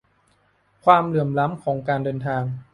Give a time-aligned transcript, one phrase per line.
[0.85, 2.43] ความเหลื่อมล้ำ ของการเดินทาง